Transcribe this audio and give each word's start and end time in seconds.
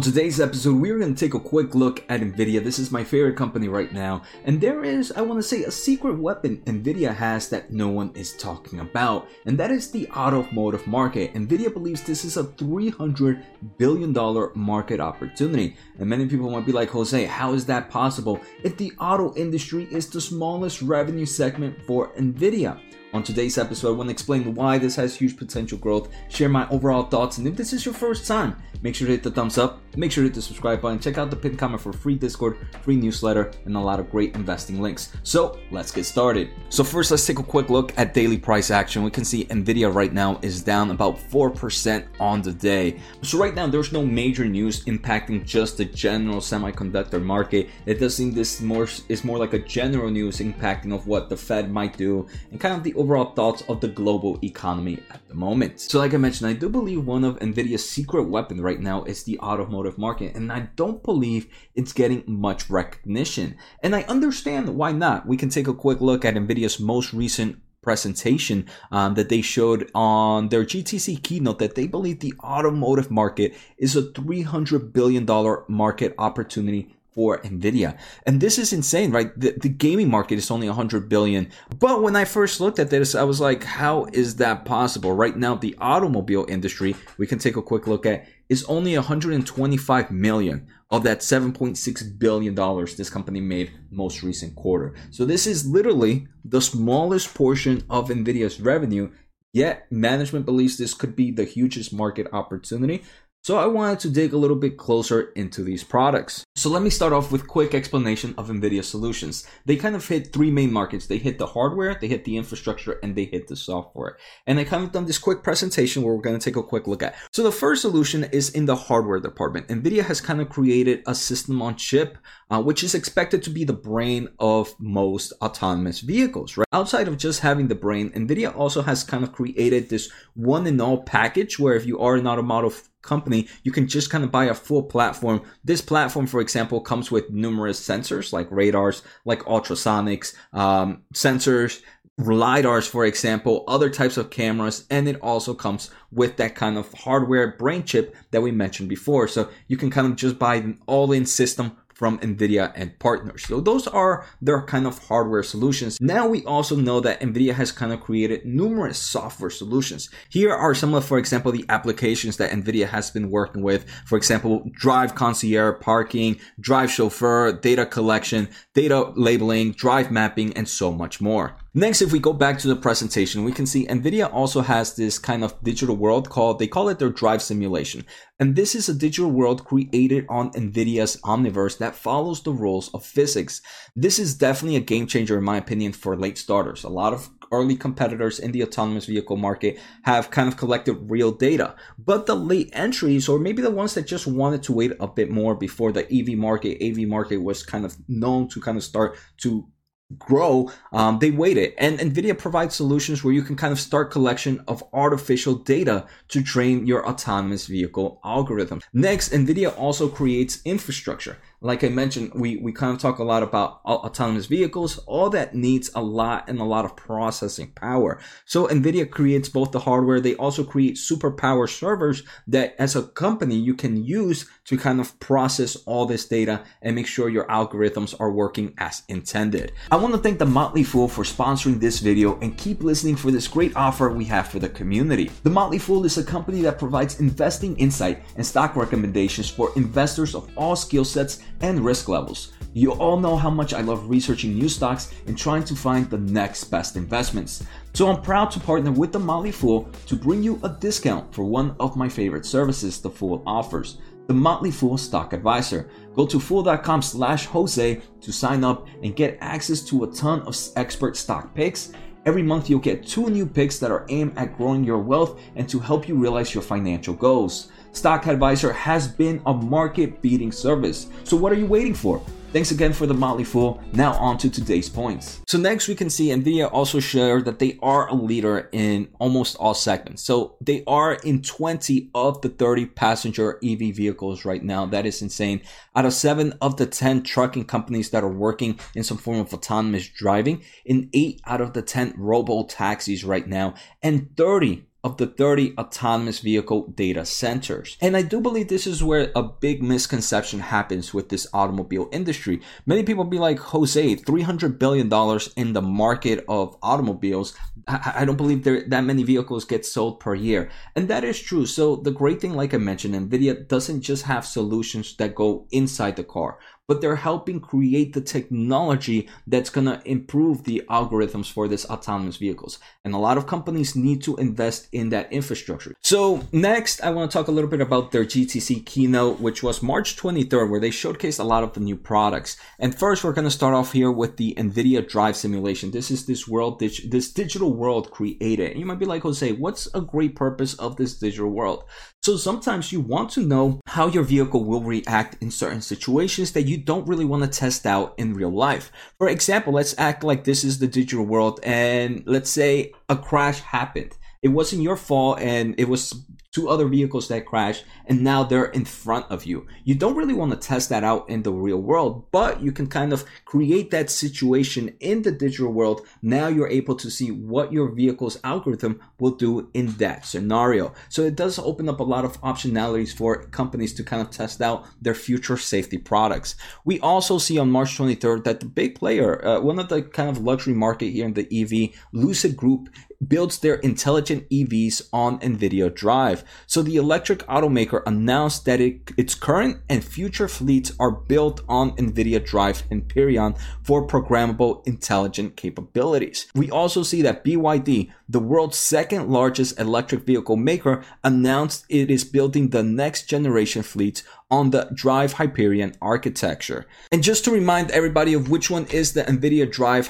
On 0.00 0.04
today's 0.04 0.40
episode, 0.40 0.80
we're 0.80 0.98
going 0.98 1.14
to 1.14 1.20
take 1.20 1.34
a 1.34 1.38
quick 1.38 1.74
look 1.74 2.06
at 2.08 2.22
NVIDIA. 2.22 2.64
This 2.64 2.78
is 2.78 2.90
my 2.90 3.04
favorite 3.04 3.36
company 3.36 3.68
right 3.68 3.92
now. 3.92 4.22
And 4.46 4.58
there 4.58 4.82
is, 4.82 5.12
I 5.12 5.20
want 5.20 5.40
to 5.40 5.42
say, 5.42 5.64
a 5.64 5.70
secret 5.70 6.18
weapon 6.18 6.62
NVIDIA 6.64 7.14
has 7.14 7.50
that 7.50 7.70
no 7.70 7.88
one 7.88 8.10
is 8.14 8.32
talking 8.32 8.80
about. 8.80 9.28
And 9.44 9.58
that 9.58 9.70
is 9.70 9.90
the 9.90 10.08
automotive 10.12 10.86
market. 10.86 11.34
NVIDIA 11.34 11.70
believes 11.70 12.02
this 12.02 12.24
is 12.24 12.38
a 12.38 12.44
$300 12.44 13.44
billion 13.76 14.14
market 14.54 15.00
opportunity. 15.00 15.76
And 15.98 16.08
many 16.08 16.26
people 16.26 16.48
might 16.48 16.64
be 16.64 16.72
like, 16.72 16.88
Jose, 16.88 17.26
how 17.26 17.52
is 17.52 17.66
that 17.66 17.90
possible 17.90 18.40
if 18.64 18.78
the 18.78 18.94
auto 18.98 19.34
industry 19.34 19.86
is 19.90 20.08
the 20.08 20.22
smallest 20.22 20.80
revenue 20.80 21.26
segment 21.26 21.78
for 21.82 22.08
NVIDIA? 22.14 22.80
On 23.12 23.24
today's 23.24 23.58
episode, 23.58 23.88
I 23.88 23.96
want 23.96 24.08
to 24.08 24.12
explain 24.12 24.54
why 24.54 24.78
this 24.78 24.94
has 24.94 25.16
huge 25.16 25.36
potential 25.36 25.76
growth, 25.76 26.10
share 26.28 26.48
my 26.48 26.68
overall 26.68 27.02
thoughts, 27.02 27.38
and 27.38 27.46
if 27.48 27.56
this 27.56 27.72
is 27.72 27.84
your 27.84 27.92
first 27.92 28.24
time, 28.24 28.56
make 28.82 28.94
sure 28.94 29.08
to 29.08 29.12
hit 29.12 29.24
the 29.24 29.32
thumbs 29.32 29.58
up, 29.58 29.80
make 29.96 30.12
sure 30.12 30.22
to 30.22 30.28
hit 30.28 30.34
the 30.34 30.40
subscribe 30.40 30.80
button, 30.80 31.00
check 31.00 31.18
out 31.18 31.28
the 31.28 31.34
pinned 31.34 31.58
comment 31.58 31.82
for 31.82 31.92
free 31.92 32.14
Discord, 32.14 32.56
free 32.82 32.94
newsletter, 32.94 33.50
and 33.64 33.76
a 33.76 33.80
lot 33.80 33.98
of 33.98 34.08
great 34.12 34.36
investing 34.36 34.80
links. 34.80 35.12
So 35.24 35.58
let's 35.72 35.90
get 35.90 36.04
started. 36.04 36.50
So 36.68 36.84
first, 36.84 37.10
let's 37.10 37.26
take 37.26 37.40
a 37.40 37.42
quick 37.42 37.68
look 37.68 37.92
at 37.98 38.14
daily 38.14 38.38
price 38.38 38.70
action. 38.70 39.02
We 39.02 39.10
can 39.10 39.24
see 39.24 39.44
Nvidia 39.46 39.92
right 39.92 40.12
now 40.12 40.38
is 40.40 40.62
down 40.62 40.92
about 40.92 41.16
4% 41.16 42.06
on 42.20 42.42
the 42.42 42.52
day. 42.52 43.00
So 43.22 43.38
right 43.38 43.56
now, 43.56 43.66
there's 43.66 43.90
no 43.90 44.06
major 44.06 44.44
news 44.44 44.84
impacting 44.84 45.44
just 45.44 45.78
the 45.78 45.84
general 45.84 46.38
semiconductor 46.38 47.20
market. 47.20 47.70
It 47.86 47.98
does 47.98 48.14
seem 48.14 48.34
this 48.34 48.60
more 48.60 48.86
is 49.08 49.24
more 49.24 49.38
like 49.38 49.52
a 49.52 49.58
general 49.58 50.10
news 50.10 50.38
impacting 50.38 50.94
of 50.94 51.08
what 51.08 51.28
the 51.28 51.36
Fed 51.36 51.72
might 51.72 51.96
do 51.96 52.28
and 52.52 52.60
kind 52.60 52.76
of 52.76 52.84
the 52.84 52.99
overall 53.00 53.32
thoughts 53.32 53.62
of 53.62 53.80
the 53.80 53.88
global 53.88 54.38
economy 54.44 55.02
at 55.10 55.26
the 55.26 55.34
moment. 55.34 55.80
So, 55.80 55.98
like 55.98 56.12
I 56.12 56.18
mentioned, 56.18 56.50
I 56.50 56.52
do 56.52 56.68
believe 56.68 57.06
one 57.06 57.24
of 57.24 57.38
Nvidia's 57.38 57.88
secret 57.88 58.24
weapons 58.24 58.60
right 58.60 58.78
now 58.78 59.04
is 59.04 59.24
the 59.24 59.38
automotive 59.40 59.96
market, 59.96 60.34
and 60.36 60.52
I 60.52 60.68
don't 60.76 61.02
believe 61.02 61.46
it's 61.74 61.94
getting 61.94 62.22
much 62.26 62.68
recognition. 62.68 63.56
And 63.82 63.96
I 63.96 64.02
understand 64.02 64.68
why 64.76 64.92
not. 64.92 65.26
We 65.26 65.38
can 65.38 65.48
take 65.48 65.66
a 65.66 65.74
quick 65.74 66.02
look 66.02 66.26
at 66.26 66.34
Nvidia's 66.34 66.78
most 66.78 67.14
recent 67.14 67.62
presentation 67.82 68.66
um, 68.92 69.14
that 69.14 69.30
they 69.30 69.40
showed 69.40 69.90
on 69.94 70.50
their 70.50 70.64
GTC 70.64 71.22
keynote 71.22 71.58
that 71.60 71.74
they 71.74 71.86
believe 71.86 72.20
the 72.20 72.34
automotive 72.44 73.10
market 73.10 73.54
is 73.78 73.96
a 73.96 74.02
$300 74.02 74.92
billion 74.92 75.26
market 75.68 76.14
opportunity 76.18 76.94
for 77.12 77.38
Nvidia. 77.38 77.98
And 78.26 78.40
this 78.40 78.58
is 78.58 78.72
insane, 78.72 79.10
right? 79.10 79.38
The, 79.38 79.52
the, 79.60 79.68
gaming 79.68 80.10
market 80.10 80.36
is 80.36 80.50
only 80.50 80.68
100 80.68 81.08
billion. 81.08 81.50
But 81.78 82.02
when 82.02 82.16
I 82.16 82.24
first 82.24 82.60
looked 82.60 82.78
at 82.78 82.90
this, 82.90 83.14
I 83.14 83.24
was 83.24 83.40
like, 83.40 83.64
how 83.64 84.06
is 84.12 84.36
that 84.36 84.64
possible? 84.64 85.12
Right 85.12 85.36
now, 85.36 85.54
the 85.54 85.76
automobile 85.80 86.46
industry, 86.48 86.94
we 87.18 87.26
can 87.26 87.38
take 87.38 87.56
a 87.56 87.62
quick 87.62 87.86
look 87.86 88.06
at, 88.06 88.26
is 88.48 88.64
only 88.64 88.94
125 88.94 90.10
million 90.10 90.66
of 90.90 91.04
that 91.04 91.20
7.6 91.20 92.18
billion 92.18 92.54
dollars 92.54 92.96
this 92.96 93.10
company 93.10 93.40
made 93.40 93.70
most 93.90 94.22
recent 94.22 94.56
quarter. 94.56 94.94
So 95.10 95.24
this 95.24 95.46
is 95.46 95.66
literally 95.66 96.26
the 96.44 96.60
smallest 96.60 97.32
portion 97.34 97.84
of 97.88 98.08
Nvidia's 98.08 98.60
revenue 98.60 99.10
Yet 99.52 99.90
management 99.90 100.46
believes 100.46 100.76
this 100.76 100.94
could 100.94 101.16
be 101.16 101.32
the 101.32 101.44
hugest 101.44 101.92
market 101.92 102.28
opportunity. 102.32 103.02
So 103.42 103.56
I 103.56 103.64
wanted 103.64 104.00
to 104.00 104.10
dig 104.10 104.34
a 104.34 104.36
little 104.36 104.56
bit 104.56 104.76
closer 104.76 105.30
into 105.34 105.62
these 105.62 105.82
products. 105.82 106.44
So 106.56 106.68
let 106.68 106.82
me 106.82 106.90
start 106.90 107.14
off 107.14 107.32
with 107.32 107.48
quick 107.48 107.72
explanation 107.72 108.34
of 108.36 108.48
NVIDIA 108.48 108.84
solutions. 108.84 109.46
They 109.64 109.76
kind 109.76 109.96
of 109.96 110.06
hit 110.06 110.30
three 110.30 110.50
main 110.50 110.70
markets. 110.70 111.06
They 111.06 111.16
hit 111.16 111.38
the 111.38 111.46
hardware, 111.46 111.96
they 111.98 112.06
hit 112.06 112.26
the 112.26 112.36
infrastructure, 112.36 112.98
and 113.02 113.16
they 113.16 113.24
hit 113.24 113.48
the 113.48 113.56
software. 113.56 114.18
And 114.46 114.60
I 114.60 114.64
kind 114.64 114.84
of 114.84 114.92
done 114.92 115.06
this 115.06 115.16
quick 115.16 115.42
presentation 115.42 116.02
where 116.02 116.14
we're 116.14 116.20
going 116.20 116.38
to 116.38 116.44
take 116.44 116.56
a 116.56 116.62
quick 116.62 116.86
look 116.86 117.02
at. 117.02 117.14
So 117.32 117.42
the 117.42 117.50
first 117.50 117.80
solution 117.80 118.24
is 118.24 118.50
in 118.50 118.66
the 118.66 118.76
hardware 118.76 119.20
department. 119.20 119.68
NVIDIA 119.68 120.04
has 120.04 120.20
kind 120.20 120.42
of 120.42 120.50
created 120.50 121.02
a 121.06 121.14
system 121.14 121.62
on 121.62 121.76
chip, 121.76 122.18
uh, 122.50 122.60
which 122.60 122.82
is 122.82 122.94
expected 122.94 123.42
to 123.42 123.50
be 123.50 123.64
the 123.64 123.72
brain 123.72 124.28
of 124.38 124.74
most 124.78 125.32
autonomous 125.40 126.00
vehicles, 126.00 126.56
right? 126.56 126.66
Outside 126.72 127.08
of 127.08 127.16
just 127.16 127.40
having 127.40 127.68
the 127.68 127.74
brain, 127.74 128.10
NVIDIA 128.10 128.54
also 128.54 128.82
has 128.82 129.04
kind 129.04 129.22
of 129.22 129.32
created 129.32 129.88
this 129.88 130.10
one 130.34 130.66
and 130.66 130.80
all 130.80 131.02
package 131.02 131.58
where 131.58 131.74
if 131.74 131.86
you 131.86 131.98
are 132.00 132.16
an 132.16 132.26
automotive 132.26 132.88
company, 133.02 133.48
you 133.62 133.72
can 133.72 133.88
just 133.88 134.10
kind 134.10 134.24
of 134.24 134.30
buy 134.30 134.46
a 134.46 134.54
full 134.54 134.82
platform. 134.82 135.42
This 135.64 135.80
platform, 135.80 136.26
for 136.26 136.40
example, 136.40 136.80
comes 136.80 137.10
with 137.10 137.30
numerous 137.30 137.80
sensors 137.80 138.32
like 138.32 138.50
radars, 138.50 139.02
like 139.24 139.42
ultrasonics, 139.44 140.34
um, 140.52 141.02
sensors, 141.14 141.80
lidars, 142.18 142.88
for 142.88 143.04
example, 143.04 143.64
other 143.66 143.88
types 143.88 144.16
of 144.16 144.30
cameras, 144.30 144.86
and 144.90 145.08
it 145.08 145.18
also 145.22 145.54
comes 145.54 145.90
with 146.10 146.36
that 146.36 146.54
kind 146.54 146.76
of 146.76 146.92
hardware 146.92 147.56
brain 147.56 147.82
chip 147.84 148.14
that 148.30 148.42
we 148.42 148.50
mentioned 148.50 148.88
before. 148.88 149.26
So 149.28 149.48
you 149.68 149.76
can 149.76 149.90
kind 149.90 150.06
of 150.06 150.16
just 150.16 150.38
buy 150.38 150.56
an 150.56 150.78
all-in 150.86 151.26
system 151.26 151.76
from 152.00 152.18
NVIDIA 152.20 152.72
and 152.74 152.98
partners. 152.98 153.44
So 153.46 153.60
those 153.60 153.86
are 153.86 154.24
their 154.40 154.62
kind 154.62 154.86
of 154.86 155.06
hardware 155.08 155.42
solutions. 155.42 155.98
Now 156.00 156.26
we 156.26 156.42
also 156.46 156.74
know 156.74 156.98
that 157.00 157.20
NVIDIA 157.20 157.52
has 157.52 157.72
kind 157.72 157.92
of 157.92 158.00
created 158.00 158.46
numerous 158.46 158.96
software 158.96 159.50
solutions. 159.50 160.08
Here 160.30 160.50
are 160.50 160.74
some 160.74 160.94
of, 160.94 161.04
for 161.04 161.18
example, 161.18 161.52
the 161.52 161.66
applications 161.68 162.38
that 162.38 162.52
NVIDIA 162.52 162.88
has 162.88 163.10
been 163.10 163.30
working 163.30 163.60
with. 163.62 163.84
For 164.06 164.16
example, 164.16 164.64
Drive 164.72 165.14
Concierge, 165.14 165.82
parking, 165.82 166.40
Drive 166.58 166.90
Chauffeur, 166.90 167.52
data 167.52 167.84
collection, 167.84 168.48
data 168.74 169.12
labeling, 169.14 169.72
drive 169.72 170.10
mapping, 170.10 170.56
and 170.56 170.66
so 170.66 170.90
much 170.90 171.20
more. 171.20 171.54
Next, 171.72 172.02
if 172.02 172.10
we 172.10 172.18
go 172.18 172.32
back 172.32 172.58
to 172.58 172.68
the 172.68 172.74
presentation, 172.74 173.44
we 173.44 173.52
can 173.52 173.64
see 173.64 173.86
NVIDIA 173.86 174.28
also 174.32 174.60
has 174.60 174.96
this 174.96 175.20
kind 175.20 175.44
of 175.44 175.54
digital 175.62 175.94
world 175.94 176.28
called, 176.28 176.58
they 176.58 176.66
call 176.66 176.88
it 176.88 176.98
their 176.98 177.10
drive 177.10 177.40
simulation. 177.40 178.04
And 178.40 178.56
this 178.56 178.74
is 178.74 178.88
a 178.88 178.94
digital 178.94 179.30
world 179.30 179.64
created 179.64 180.26
on 180.28 180.50
NVIDIA's 180.50 181.18
Omniverse 181.18 181.78
that 181.78 181.94
follows 181.94 182.42
the 182.42 182.50
rules 182.50 182.92
of 182.92 183.06
physics. 183.06 183.62
This 183.94 184.18
is 184.18 184.34
definitely 184.34 184.78
a 184.78 184.80
game 184.80 185.06
changer, 185.06 185.38
in 185.38 185.44
my 185.44 185.58
opinion, 185.58 185.92
for 185.92 186.16
late 186.16 186.38
starters. 186.38 186.82
A 186.82 186.88
lot 186.88 187.12
of 187.12 187.30
early 187.52 187.76
competitors 187.76 188.40
in 188.40 188.50
the 188.50 188.64
autonomous 188.64 189.06
vehicle 189.06 189.36
market 189.36 189.78
have 190.02 190.32
kind 190.32 190.48
of 190.48 190.56
collected 190.56 190.94
real 191.08 191.30
data. 191.30 191.76
But 191.96 192.26
the 192.26 192.34
late 192.34 192.70
entries, 192.72 193.28
or 193.28 193.38
maybe 193.38 193.62
the 193.62 193.70
ones 193.70 193.94
that 193.94 194.08
just 194.08 194.26
wanted 194.26 194.64
to 194.64 194.72
wait 194.72 194.92
a 194.98 195.06
bit 195.06 195.30
more 195.30 195.54
before 195.54 195.92
the 195.92 196.04
EV 196.12 196.36
market, 196.36 196.82
AV 196.82 197.06
market 197.06 197.36
was 197.36 197.62
kind 197.62 197.84
of 197.84 197.96
known 198.08 198.48
to 198.48 198.60
kind 198.60 198.76
of 198.76 198.82
start 198.82 199.16
to 199.42 199.68
grow, 200.18 200.70
um, 200.92 201.18
they 201.18 201.30
waited. 201.30 201.74
And 201.78 201.98
NVIDIA 201.98 202.36
provides 202.36 202.74
solutions 202.74 203.22
where 203.22 203.32
you 203.32 203.42
can 203.42 203.56
kind 203.56 203.72
of 203.72 203.80
start 203.80 204.10
collection 204.10 204.62
of 204.66 204.82
artificial 204.92 205.54
data 205.54 206.06
to 206.28 206.42
train 206.42 206.86
your 206.86 207.06
autonomous 207.08 207.66
vehicle 207.66 208.20
algorithm. 208.24 208.80
Next, 208.92 209.32
NVIDIA 209.32 209.76
also 209.78 210.08
creates 210.08 210.60
infrastructure 210.64 211.36
like 211.62 211.84
I 211.84 211.88
mentioned, 211.88 212.32
we, 212.34 212.56
we 212.56 212.72
kind 212.72 212.94
of 212.94 213.00
talk 213.00 213.18
a 213.18 213.24
lot 213.24 213.42
about 213.42 213.80
autonomous 213.84 214.46
vehicles. 214.46 214.96
All 215.06 215.28
that 215.30 215.54
needs 215.54 215.90
a 215.94 216.02
lot 216.02 216.48
and 216.48 216.58
a 216.58 216.64
lot 216.64 216.86
of 216.86 216.96
processing 216.96 217.72
power. 217.72 218.18
So 218.46 218.66
NVIDIA 218.66 219.10
creates 219.10 219.50
both 219.50 219.70
the 219.70 219.80
hardware. 219.80 220.20
They 220.20 220.34
also 220.36 220.64
create 220.64 220.96
superpower 220.96 221.68
servers 221.68 222.22
that 222.46 222.74
as 222.78 222.96
a 222.96 223.02
company 223.02 223.56
you 223.56 223.74
can 223.74 224.02
use 224.02 224.46
to 224.64 224.78
kind 224.78 225.00
of 225.00 225.18
process 225.20 225.76
all 225.84 226.06
this 226.06 226.26
data 226.26 226.64
and 226.80 226.96
make 226.96 227.06
sure 227.06 227.28
your 227.28 227.46
algorithms 227.46 228.18
are 228.18 228.32
working 228.32 228.72
as 228.78 229.02
intended. 229.08 229.72
I 229.90 229.96
want 229.96 230.14
to 230.14 230.20
thank 230.20 230.38
the 230.38 230.46
Motley 230.46 230.82
Fool 230.82 231.08
for 231.08 231.24
sponsoring 231.24 231.78
this 231.78 232.00
video 232.00 232.38
and 232.40 232.56
keep 232.56 232.82
listening 232.82 233.16
for 233.16 233.30
this 233.30 233.48
great 233.48 233.76
offer 233.76 234.08
we 234.08 234.24
have 234.26 234.48
for 234.48 234.60
the 234.60 234.68
community. 234.70 235.30
The 235.42 235.50
Motley 235.50 235.78
Fool 235.78 236.06
is 236.06 236.16
a 236.16 236.24
company 236.24 236.62
that 236.62 236.78
provides 236.78 237.20
investing 237.20 237.76
insight 237.76 238.22
and 238.36 238.46
stock 238.46 238.76
recommendations 238.76 239.50
for 239.50 239.72
investors 239.76 240.34
of 240.34 240.50
all 240.56 240.74
skill 240.74 241.04
sets 241.04 241.40
and 241.60 241.80
risk 241.80 242.08
levels. 242.08 242.52
You 242.72 242.92
all 242.92 243.18
know 243.18 243.36
how 243.36 243.50
much 243.50 243.74
I 243.74 243.80
love 243.80 244.08
researching 244.08 244.54
new 244.54 244.68
stocks 244.68 245.12
and 245.26 245.36
trying 245.36 245.64
to 245.64 245.74
find 245.74 246.08
the 246.08 246.18
next 246.18 246.64
best 246.64 246.96
investments. 246.96 247.64
So 247.94 248.08
I'm 248.08 248.22
proud 248.22 248.52
to 248.52 248.60
partner 248.60 248.92
with 248.92 249.12
the 249.12 249.18
Motley 249.18 249.50
Fool 249.50 249.88
to 250.06 250.14
bring 250.14 250.42
you 250.42 250.60
a 250.62 250.68
discount 250.68 251.34
for 251.34 251.44
one 251.44 251.74
of 251.80 251.96
my 251.96 252.08
favorite 252.08 252.46
services 252.46 253.00
the 253.00 253.10
Fool 253.10 253.42
offers. 253.44 253.98
The 254.28 254.34
Motley 254.34 254.70
Fool 254.70 254.96
Stock 254.96 255.32
Advisor. 255.32 255.90
Go 256.14 256.24
to 256.26 256.38
fool.com 256.38 257.02
slash 257.02 257.46
Jose 257.46 258.00
to 258.20 258.32
sign 258.32 258.62
up 258.62 258.86
and 259.02 259.16
get 259.16 259.38
access 259.40 259.80
to 259.82 260.04
a 260.04 260.12
ton 260.12 260.42
of 260.42 260.56
expert 260.76 261.16
stock 261.16 261.52
picks. 261.52 261.92
Every 262.26 262.42
month 262.42 262.68
you'll 262.68 262.80
get 262.80 263.06
two 263.06 263.30
new 263.30 263.46
picks 263.46 263.78
that 263.78 263.90
are 263.90 264.04
aimed 264.10 264.36
at 264.36 264.54
growing 264.56 264.84
your 264.84 264.98
wealth 264.98 265.40
and 265.56 265.66
to 265.70 265.78
help 265.78 266.06
you 266.06 266.16
realize 266.16 266.52
your 266.52 266.62
financial 266.62 267.14
goals. 267.14 267.70
Stock 267.92 268.26
Advisor 268.26 268.72
has 268.74 269.08
been 269.08 269.40
a 269.46 269.54
market 269.54 270.20
beating 270.20 270.52
service. 270.52 271.06
So 271.24 271.34
what 271.36 271.50
are 271.50 271.56
you 271.56 271.66
waiting 271.66 271.94
for? 271.94 272.22
Thanks 272.52 272.72
again 272.72 272.92
for 272.92 273.06
the 273.06 273.14
Motley 273.14 273.44
Fool. 273.44 273.80
Now 273.92 274.14
on 274.14 274.36
to 274.38 274.50
today's 274.50 274.88
points. 274.88 275.40
So 275.46 275.56
next 275.56 275.86
we 275.86 275.94
can 275.94 276.10
see 276.10 276.30
Nvidia 276.30 276.68
also 276.72 276.98
shared 276.98 277.44
that 277.44 277.60
they 277.60 277.78
are 277.80 278.08
a 278.08 278.14
leader 278.14 278.68
in 278.72 279.06
almost 279.20 279.54
all 279.54 279.72
segments. 279.72 280.24
So 280.24 280.56
they 280.60 280.82
are 280.88 281.14
in 281.14 281.42
20 281.42 282.10
of 282.12 282.40
the 282.40 282.48
30 282.48 282.86
passenger 282.86 283.60
EV 283.62 283.94
vehicles 283.94 284.44
right 284.44 284.64
now. 284.64 284.84
That 284.84 285.06
is 285.06 285.22
insane. 285.22 285.60
Out 285.94 286.06
of 286.06 286.12
seven 286.12 286.54
of 286.60 286.76
the 286.76 286.86
10 286.86 287.22
trucking 287.22 287.66
companies 287.66 288.10
that 288.10 288.24
are 288.24 288.28
working 288.28 288.80
in 288.96 289.04
some 289.04 289.16
form 289.16 289.38
of 289.38 289.54
autonomous 289.54 290.08
driving, 290.08 290.64
in 290.84 291.08
eight 291.12 291.40
out 291.46 291.60
of 291.60 291.72
the 291.72 291.82
10 291.82 292.14
robo 292.18 292.64
taxis 292.64 293.22
right 293.22 293.46
now, 293.46 293.74
and 294.02 294.36
30 294.36 294.86
of 295.02 295.16
the 295.16 295.26
30 295.26 295.74
autonomous 295.78 296.40
vehicle 296.40 296.88
data 296.88 297.24
centers. 297.24 297.96
And 298.00 298.16
I 298.16 298.22
do 298.22 298.40
believe 298.40 298.68
this 298.68 298.86
is 298.86 299.02
where 299.02 299.32
a 299.34 299.42
big 299.42 299.82
misconception 299.82 300.60
happens 300.60 301.14
with 301.14 301.30
this 301.30 301.46
automobile 301.52 302.08
industry. 302.12 302.60
Many 302.84 303.02
people 303.02 303.24
be 303.24 303.38
like, 303.38 303.58
Jose, 303.58 304.16
$300 304.16 304.78
billion 304.78 305.10
in 305.56 305.72
the 305.72 305.82
market 305.82 306.44
of 306.48 306.76
automobiles. 306.82 307.56
I, 307.88 308.24
don't 308.24 308.36
believe 308.36 308.64
there 308.64 308.88
that 308.88 309.04
many 309.04 309.22
vehicles 309.22 309.64
get 309.64 309.86
sold 309.86 310.20
per 310.20 310.34
year. 310.34 310.70
And 310.94 311.08
that 311.08 311.24
is 311.24 311.40
true. 311.40 311.66
So 311.66 311.96
the 311.96 312.10
great 312.10 312.40
thing, 312.40 312.54
like 312.54 312.74
I 312.74 312.78
mentioned, 312.78 313.14
NVIDIA 313.14 313.66
doesn't 313.68 314.02
just 314.02 314.24
have 314.24 314.46
solutions 314.46 315.16
that 315.16 315.34
go 315.34 315.66
inside 315.70 316.16
the 316.16 316.24
car, 316.24 316.58
but 316.90 317.00
they're 317.00 317.14
helping 317.14 317.60
create 317.60 318.14
the 318.14 318.20
technology 318.20 319.28
that's 319.46 319.70
going 319.70 319.84
to 319.84 320.02
improve 320.04 320.64
the 320.64 320.82
algorithms 320.90 321.48
for 321.48 321.68
this 321.68 321.86
autonomous 321.86 322.36
vehicles. 322.36 322.80
And 323.04 323.14
a 323.14 323.18
lot 323.18 323.38
of 323.38 323.46
companies 323.46 323.94
need 323.94 324.22
to 324.24 324.34
invest 324.38 324.88
in 324.90 325.10
that 325.10 325.32
infrastructure. 325.32 325.94
So 326.00 326.42
next, 326.50 327.00
I 327.00 327.10
want 327.10 327.30
to 327.30 327.38
talk 327.38 327.46
a 327.46 327.52
little 327.52 327.70
bit 327.70 327.80
about 327.80 328.10
their 328.10 328.24
GTC 328.24 328.84
keynote, 328.86 329.38
which 329.38 329.62
was 329.62 329.84
March 329.84 330.16
23rd, 330.16 330.68
where 330.68 330.80
they 330.80 330.90
showcased 330.90 331.38
a 331.38 331.44
lot 331.44 331.62
of 331.62 331.74
the 331.74 331.80
new 331.80 331.96
products. 331.96 332.56
And 332.80 332.92
first, 332.92 333.22
we're 333.22 333.34
going 333.34 333.44
to 333.44 333.52
start 333.52 333.74
off 333.74 333.92
here 333.92 334.10
with 334.10 334.36
the 334.36 334.54
NVIDIA 334.58 335.08
Drive 335.08 335.36
Simulation. 335.36 335.92
This 335.92 336.10
is 336.10 336.26
this 336.26 336.48
world, 336.48 336.80
this 336.80 337.30
digital 337.30 337.69
world 337.70 338.10
created. 338.10 338.70
And 338.70 338.80
you 338.80 338.86
might 338.86 338.98
be 338.98 339.06
like, 339.06 339.22
Jose, 339.22 339.52
what's 339.52 339.88
a 339.94 340.00
great 340.00 340.34
purpose 340.34 340.74
of 340.74 340.96
this 340.96 341.18
digital 341.18 341.50
world? 341.50 341.84
So 342.22 342.36
sometimes 342.36 342.92
you 342.92 343.00
want 343.00 343.30
to 343.30 343.40
know 343.40 343.80
how 343.86 344.08
your 344.08 344.22
vehicle 344.22 344.64
will 344.64 344.82
react 344.82 345.42
in 345.42 345.50
certain 345.50 345.80
situations 345.80 346.52
that 346.52 346.62
you 346.62 346.76
don't 346.76 347.08
really 347.08 347.24
want 347.24 347.42
to 347.44 347.58
test 347.58 347.86
out 347.86 348.14
in 348.18 348.34
real 348.34 348.50
life. 348.50 348.92
For 349.18 349.28
example, 349.28 349.72
let's 349.72 349.94
act 349.98 350.22
like 350.22 350.44
this 350.44 350.64
is 350.64 350.78
the 350.78 350.86
digital 350.86 351.24
world 351.24 351.60
and 351.62 352.22
let's 352.26 352.50
say 352.50 352.92
a 353.08 353.16
crash 353.16 353.60
happened. 353.60 354.16
It 354.42 354.48
wasn't 354.48 354.82
your 354.82 354.96
fault 354.96 355.38
and 355.40 355.74
it 355.78 355.88
was 355.88 356.14
two 356.52 356.68
other 356.68 356.88
vehicles 356.88 357.28
that 357.28 357.46
crashed 357.46 357.84
and 358.06 358.24
now 358.24 358.42
they're 358.42 358.66
in 358.66 358.84
front 358.84 359.24
of 359.30 359.44
you. 359.44 359.66
You 359.84 359.94
don't 359.94 360.16
really 360.16 360.34
want 360.34 360.50
to 360.50 360.58
test 360.58 360.88
that 360.88 361.04
out 361.04 361.28
in 361.30 361.42
the 361.42 361.52
real 361.52 361.80
world, 361.80 362.24
but 362.32 362.60
you 362.60 362.72
can 362.72 362.88
kind 362.88 363.12
of 363.12 363.24
create 363.44 363.90
that 363.92 364.10
situation 364.10 364.96
in 364.98 365.22
the 365.22 365.30
digital 365.30 365.72
world. 365.72 366.06
Now 366.22 366.48
you're 366.48 366.68
able 366.68 366.96
to 366.96 367.10
see 367.10 367.30
what 367.30 367.72
your 367.72 367.92
vehicle's 367.92 368.38
algorithm 368.42 369.00
will 369.20 369.30
do 369.30 369.70
in 369.74 369.92
that 369.98 370.26
scenario. 370.26 370.92
So 371.08 371.22
it 371.22 371.36
does 371.36 371.58
open 371.58 371.88
up 371.88 372.00
a 372.00 372.04
lot 372.04 372.24
of 372.24 372.40
optionalities 372.40 373.14
for 373.14 373.44
companies 373.46 373.94
to 373.94 374.02
kind 374.02 374.20
of 374.20 374.30
test 374.30 374.60
out 374.60 374.86
their 375.00 375.14
future 375.14 375.56
safety 375.56 375.98
products. 375.98 376.56
We 376.84 376.98
also 376.98 377.38
see 377.38 377.58
on 377.58 377.70
March 377.70 377.96
23rd 377.96 378.42
that 378.44 378.60
the 378.60 378.66
big 378.66 378.96
player, 378.96 379.44
uh, 379.44 379.60
one 379.60 379.78
of 379.78 379.88
the 379.88 380.02
kind 380.02 380.28
of 380.28 380.42
luxury 380.42 380.74
market 380.74 381.10
here 381.10 381.26
in 381.26 381.34
the 381.34 381.46
EV, 381.52 381.96
Lucid 382.12 382.56
Group 382.56 382.88
builds 383.26 383.58
their 383.58 383.74
intelligent 383.76 384.48
EVs 384.48 385.08
on 385.12 385.38
NVIDIA 385.40 385.94
Drive. 385.94 386.39
So 386.66 386.82
the 386.82 386.96
electric 386.96 387.40
automaker 387.46 388.02
announced 388.06 388.64
that 388.64 388.80
it, 388.80 389.10
its 389.16 389.34
current 389.34 389.78
and 389.88 390.04
future 390.04 390.48
fleets 390.48 390.92
are 390.98 391.10
built 391.10 391.62
on 391.68 391.92
NVIDIA 391.96 392.44
Drive 392.44 392.82
Hyperion 392.90 393.54
for 393.82 394.06
programmable 394.06 394.86
intelligent 394.86 395.56
capabilities. 395.56 396.46
We 396.54 396.70
also 396.70 397.02
see 397.02 397.22
that 397.22 397.44
BYD, 397.44 398.10
the 398.28 398.40
world's 398.40 398.78
second 398.78 399.28
largest 399.28 399.78
electric 399.78 400.24
vehicle 400.24 400.56
maker, 400.56 401.02
announced 401.24 401.84
it 401.88 402.10
is 402.10 402.24
building 402.24 402.70
the 402.70 402.82
next 402.82 403.26
generation 403.26 403.82
fleets 403.82 404.22
on 404.50 404.70
the 404.70 404.90
Drive 404.94 405.34
Hyperion 405.34 405.94
architecture. 406.02 406.86
And 407.12 407.22
just 407.22 407.44
to 407.44 407.50
remind 407.50 407.90
everybody 407.90 408.34
of 408.34 408.50
which 408.50 408.70
one 408.70 408.86
is 408.86 409.12
the 409.12 409.22
NVIDIA 409.22 409.70
Drive, 409.70 410.08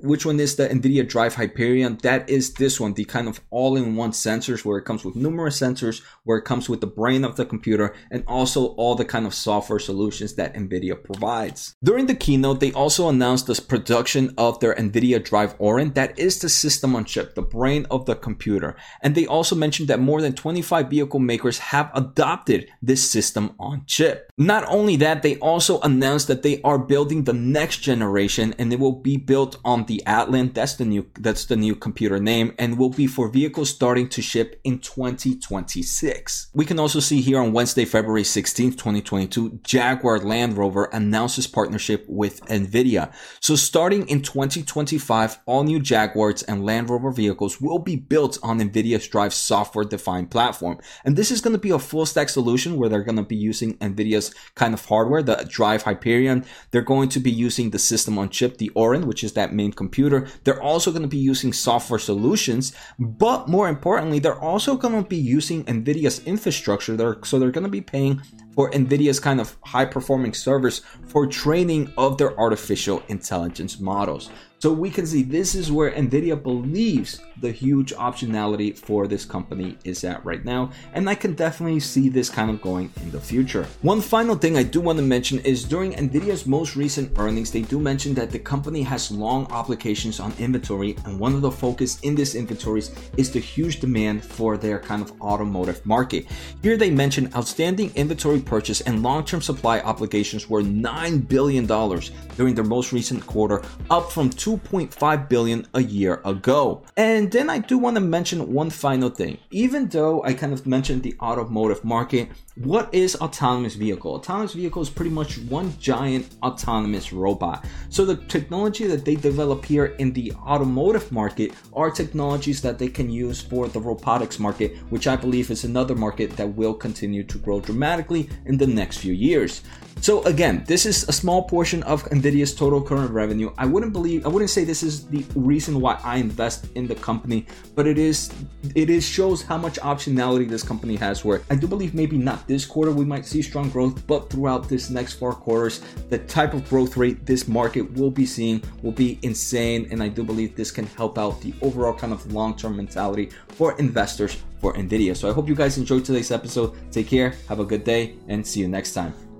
which 0.00 0.24
one 0.24 0.40
is 0.40 0.56
the 0.56 0.68
NVIDIA 0.68 1.06
Drive 1.06 1.34
Hyperion, 1.34 1.98
that 2.02 2.28
is 2.30 2.54
this 2.54 2.80
one, 2.80 2.94
the 2.94 3.04
kind 3.04 3.28
of 3.28 3.40
all-in-one 3.50 4.12
sensors 4.12 4.64
where 4.64 4.78
it 4.78 4.84
comes 4.84 5.04
with 5.04 5.16
numerous 5.16 5.60
sensors, 5.60 6.02
where 6.24 6.38
it 6.38 6.44
comes 6.44 6.68
with 6.68 6.80
the 6.80 6.86
brain 6.86 7.24
of 7.24 7.36
the 7.36 7.44
computer, 7.44 7.94
and 8.10 8.24
also 8.26 8.68
all 8.74 8.94
the 8.94 9.04
kind 9.04 9.26
of 9.26 9.34
software 9.34 9.78
solutions 9.78 10.34
that 10.34 10.54
NVIDIA 10.54 11.02
provides. 11.02 11.74
During 11.84 12.06
the 12.06 12.14
keynote, 12.14 12.60
they 12.60 12.72
also 12.72 13.08
announced 13.08 13.46
the 13.46 13.60
production 13.60 14.32
of 14.38 14.60
their 14.60 14.74
NVIDIA 14.74 15.22
Drive 15.22 15.54
Orin, 15.58 15.92
that 15.92 16.18
is 16.18 16.38
the 16.38 16.48
system 16.48 16.96
on 16.96 17.04
chip, 17.04 17.34
the 17.34 17.42
brain 17.42 17.86
of 17.90 18.06
the 18.06 18.14
computer. 18.14 18.76
And 19.02 19.14
they 19.14 19.26
also 19.26 19.54
mentioned 19.54 19.88
that 19.88 20.00
more 20.00 20.22
than 20.22 20.32
25 20.32 20.88
vehicle 20.88 21.20
makers 21.20 21.58
have 21.58 21.90
adopted 21.94 22.68
this 22.80 23.10
system 23.10 23.54
on 23.58 23.65
chip. 23.86 24.30
Not 24.38 24.64
only 24.68 24.96
that, 24.96 25.22
they 25.22 25.36
also 25.38 25.80
announced 25.80 26.28
that 26.28 26.42
they 26.42 26.60
are 26.62 26.78
building 26.78 27.24
the 27.24 27.32
next 27.32 27.78
generation 27.78 28.54
and 28.58 28.72
it 28.72 28.78
will 28.78 29.00
be 29.00 29.16
built 29.16 29.56
on 29.64 29.86
the 29.86 30.02
Atlan. 30.06 30.52
That's 30.54 30.74
the 30.74 30.84
new, 30.84 31.06
that's 31.18 31.46
the 31.46 31.56
new 31.56 31.74
computer 31.74 32.18
name 32.18 32.54
and 32.58 32.78
will 32.78 32.90
be 32.90 33.06
for 33.06 33.28
vehicles 33.28 33.70
starting 33.70 34.08
to 34.10 34.22
ship 34.22 34.60
in 34.64 34.78
2026. 34.78 36.50
We 36.54 36.64
can 36.64 36.78
also 36.78 37.00
see 37.00 37.20
here 37.20 37.40
on 37.40 37.52
Wednesday, 37.52 37.84
February 37.84 38.22
16th, 38.22 38.72
2022, 38.72 39.60
Jaguar 39.62 40.20
Land 40.20 40.56
Rover 40.56 40.84
announces 40.92 41.46
partnership 41.46 42.04
with 42.08 42.44
NVIDIA. 42.46 43.12
So 43.40 43.56
starting 43.56 44.08
in 44.08 44.22
2025, 44.22 45.38
all 45.46 45.64
new 45.64 45.80
Jaguars 45.80 46.42
and 46.42 46.64
Land 46.64 46.90
Rover 46.90 47.10
vehicles 47.10 47.60
will 47.60 47.78
be 47.78 47.96
built 47.96 48.38
on 48.42 48.60
NVIDIA's 48.60 49.08
Drive 49.08 49.34
software 49.34 49.84
defined 49.84 50.30
platform. 50.30 50.78
And 51.04 51.16
this 51.16 51.30
is 51.30 51.40
going 51.40 51.54
to 51.54 51.58
be 51.58 51.70
a 51.70 51.78
full 51.78 52.06
stack 52.06 52.28
solution 52.28 52.76
where 52.76 52.88
they're 52.88 53.02
going 53.02 53.16
to 53.16 53.22
be 53.22 53.36
using 53.36 53.55
using 53.56 53.78
NVIDIA's 53.78 54.34
kind 54.54 54.74
of 54.74 54.84
hardware, 54.84 55.22
the 55.22 55.46
Drive 55.48 55.82
Hyperion. 55.82 56.44
They're 56.70 56.82
going 56.82 57.08
to 57.10 57.20
be 57.20 57.30
using 57.30 57.70
the 57.70 57.78
system 57.78 58.18
on 58.18 58.28
chip, 58.28 58.58
the 58.58 58.70
Orin, 58.70 59.06
which 59.06 59.24
is 59.24 59.32
that 59.32 59.52
main 59.52 59.72
computer. 59.72 60.28
They're 60.44 60.62
also 60.62 60.90
going 60.90 61.02
to 61.02 61.08
be 61.08 61.16
using 61.16 61.52
software 61.52 61.98
solutions, 61.98 62.72
but 62.98 63.48
more 63.48 63.68
importantly, 63.68 64.18
they're 64.18 64.40
also 64.40 64.76
going 64.76 65.02
to 65.02 65.08
be 65.08 65.16
using 65.16 65.64
NVIDIA's 65.64 66.22
infrastructure. 66.24 66.96
They're, 66.96 67.16
so 67.24 67.38
they're 67.38 67.50
going 67.50 67.64
to 67.64 67.70
be 67.70 67.80
paying 67.80 68.22
for 68.54 68.70
NVIDIA's 68.70 69.20
kind 69.20 69.40
of 69.40 69.56
high 69.64 69.84
performing 69.84 70.34
servers 70.34 70.80
for 71.06 71.26
training 71.26 71.92
of 71.96 72.18
their 72.18 72.38
artificial 72.38 73.02
intelligence 73.08 73.80
models. 73.80 74.30
So 74.58 74.72
we 74.72 74.88
can 74.88 75.06
see 75.06 75.22
this 75.22 75.54
is 75.54 75.70
where 75.70 75.90
NVIDIA 75.90 76.42
believes 76.42 77.20
the 77.42 77.52
huge 77.52 77.92
optionality 77.92 78.74
for 78.74 79.06
this 79.06 79.26
company 79.26 79.76
is 79.84 80.02
at 80.02 80.24
right 80.24 80.42
now. 80.46 80.70
And 80.94 81.10
I 81.10 81.14
can 81.14 81.34
definitely 81.34 81.80
see 81.80 82.08
this 82.08 82.30
kind 82.30 82.50
of 82.50 82.62
going 82.62 82.90
in 83.02 83.10
the 83.10 83.20
future. 83.20 83.66
One 83.82 84.00
final 84.00 84.34
thing 84.34 84.56
I 84.56 84.62
do 84.62 84.80
want 84.80 84.98
to 84.98 85.04
mention 85.04 85.40
is 85.40 85.62
during 85.62 85.92
NVIDIA's 85.92 86.46
most 86.46 86.74
recent 86.74 87.18
earnings, 87.18 87.50
they 87.50 87.60
do 87.60 87.78
mention 87.78 88.14
that 88.14 88.30
the 88.30 88.38
company 88.38 88.82
has 88.82 89.10
long 89.10 89.44
obligations 89.52 90.20
on 90.20 90.32
inventory. 90.38 90.96
And 91.04 91.20
one 91.20 91.34
of 91.34 91.42
the 91.42 91.50
focus 91.50 92.00
in 92.00 92.14
this 92.14 92.34
inventories 92.34 92.92
is 93.18 93.30
the 93.30 93.40
huge 93.40 93.80
demand 93.80 94.24
for 94.24 94.56
their 94.56 94.78
kind 94.78 95.02
of 95.02 95.20
automotive 95.20 95.84
market. 95.84 96.28
Here 96.62 96.78
they 96.78 96.90
mention 96.90 97.30
outstanding 97.36 97.92
inventory 97.94 98.40
purchase 98.40 98.80
and 98.80 99.02
long-term 99.02 99.42
supply 99.42 99.80
obligations 99.80 100.48
were 100.48 100.62
$9 100.62 101.28
billion 101.28 101.66
during 101.66 102.54
their 102.54 102.64
most 102.64 102.92
recent 102.92 103.26
quarter, 103.26 103.62
up 103.90 104.10
from 104.10 104.30
2.5 104.46 105.28
billion 105.28 105.66
a 105.74 105.82
year 105.82 106.20
ago. 106.24 106.84
And 106.96 107.32
then 107.32 107.50
I 107.50 107.58
do 107.58 107.78
want 107.78 107.96
to 107.96 108.00
mention 108.00 108.52
one 108.52 108.70
final 108.70 109.10
thing. 109.10 109.38
Even 109.50 109.88
though 109.88 110.22
I 110.22 110.34
kind 110.34 110.52
of 110.52 110.68
mentioned 110.68 111.02
the 111.02 111.16
automotive 111.20 111.84
market, 111.84 112.28
what 112.56 112.92
is 112.94 113.16
autonomous 113.16 113.74
vehicle? 113.74 114.14
Autonomous 114.14 114.54
vehicle 114.54 114.80
is 114.80 114.88
pretty 114.88 115.10
much 115.10 115.36
one 115.38 115.74
giant 115.78 116.26
autonomous 116.42 117.12
robot. 117.12 117.66
So 117.90 118.06
the 118.06 118.16
technology 118.16 118.86
that 118.86 119.04
they 119.04 119.14
develop 119.14 119.62
here 119.62 119.86
in 119.98 120.14
the 120.14 120.32
automotive 120.32 121.12
market 121.12 121.52
are 121.74 121.90
technologies 121.90 122.62
that 122.62 122.78
they 122.78 122.88
can 122.88 123.10
use 123.10 123.42
for 123.42 123.68
the 123.68 123.80
robotics 123.80 124.38
market, 124.38 124.76
which 124.88 125.06
I 125.06 125.16
believe 125.16 125.50
is 125.50 125.64
another 125.64 125.94
market 125.94 126.30
that 126.38 126.48
will 126.48 126.72
continue 126.72 127.24
to 127.24 127.38
grow 127.38 127.60
dramatically 127.60 128.30
in 128.46 128.56
the 128.56 128.66
next 128.66 128.98
few 128.98 129.12
years. 129.12 129.60
So 130.00 130.22
again, 130.24 130.62
this 130.66 130.84
is 130.84 131.08
a 131.08 131.12
small 131.12 131.42
portion 131.44 131.82
of 131.84 132.04
Nvidia's 132.10 132.54
total 132.54 132.82
current 132.82 133.10
revenue. 133.10 133.50
I 133.56 133.64
wouldn't 133.64 133.92
believe 133.92 134.26
I 134.26 134.28
wouldn't 134.28 134.50
say 134.50 134.62
this 134.62 134.82
is 134.82 135.06
the 135.06 135.24
reason 135.34 135.80
why 135.80 135.98
I 136.04 136.18
invest 136.18 136.68
in 136.74 136.86
the 136.86 136.94
company, 136.94 137.46
but 137.74 137.86
it 137.86 137.98
is 137.98 138.30
it 138.74 138.90
is 138.90 139.04
shows 139.04 139.42
how 139.42 139.56
much 139.56 139.80
optionality 139.80 140.48
this 140.48 140.62
company 140.62 140.96
has 140.96 141.24
where 141.24 141.42
I 141.50 141.56
do 141.56 141.66
believe 141.66 141.94
maybe 141.94 142.18
not 142.18 142.45
this 142.46 142.64
quarter 142.64 142.92
we 142.92 143.04
might 143.04 143.26
see 143.26 143.42
strong 143.42 143.70
growth, 143.70 144.06
but 144.06 144.30
throughout 144.30 144.68
this 144.68 144.90
next 144.90 145.14
four 145.14 145.32
quarters, 145.32 145.80
the 146.10 146.18
type 146.18 146.54
of 146.54 146.68
growth 146.68 146.96
rate 146.96 147.26
this 147.26 147.48
market 147.48 147.90
will 147.94 148.10
be 148.10 148.26
seeing 148.26 148.62
will 148.82 148.92
be 148.92 149.18
insane 149.22 149.88
and 149.90 150.02
I 150.02 150.08
do 150.08 150.22
believe 150.22 150.54
this 150.54 150.70
can 150.70 150.86
help 150.86 151.18
out 151.18 151.40
the 151.40 151.54
overall 151.62 151.94
kind 151.94 152.12
of 152.12 152.32
long-term 152.32 152.76
mentality 152.76 153.30
for 153.48 153.78
investors 153.78 154.42
for 154.60 154.74
Nvidia. 154.74 155.16
So 155.16 155.28
I 155.28 155.32
hope 155.32 155.48
you 155.48 155.54
guys 155.54 155.78
enjoyed 155.78 156.04
today's 156.04 156.30
episode. 156.30 156.74
Take 156.92 157.08
care, 157.08 157.34
have 157.48 157.60
a 157.60 157.64
good 157.64 157.84
day 157.84 158.14
and 158.28 158.46
see 158.46 158.60
you 158.60 158.68
next 158.68 158.94
time. 158.94 159.25